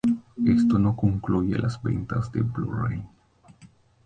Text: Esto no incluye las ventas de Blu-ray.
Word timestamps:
Esto 0.47 0.79
no 0.79 0.97
incluye 1.03 1.59
las 1.59 1.79
ventas 1.83 2.31
de 2.31 2.41
Blu-ray. 2.41 3.05